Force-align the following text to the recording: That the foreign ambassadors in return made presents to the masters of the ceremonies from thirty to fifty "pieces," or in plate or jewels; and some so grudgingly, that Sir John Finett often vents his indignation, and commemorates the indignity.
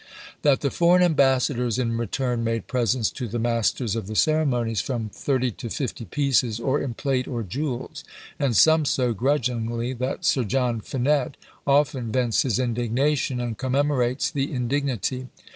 That 0.41 0.61
the 0.61 0.71
foreign 0.71 1.03
ambassadors 1.03 1.77
in 1.77 1.95
return 1.95 2.43
made 2.43 2.65
presents 2.65 3.11
to 3.11 3.27
the 3.27 3.37
masters 3.37 3.95
of 3.95 4.07
the 4.07 4.15
ceremonies 4.15 4.81
from 4.81 5.09
thirty 5.09 5.51
to 5.51 5.69
fifty 5.69 6.05
"pieces," 6.05 6.59
or 6.59 6.81
in 6.81 6.95
plate 6.95 7.27
or 7.27 7.43
jewels; 7.43 8.03
and 8.39 8.57
some 8.57 8.83
so 8.83 9.13
grudgingly, 9.13 9.93
that 9.93 10.25
Sir 10.25 10.43
John 10.43 10.81
Finett 10.81 11.35
often 11.67 12.11
vents 12.11 12.41
his 12.41 12.57
indignation, 12.57 13.39
and 13.39 13.59
commemorates 13.59 14.31
the 14.31 14.51
indignity. 14.51 15.27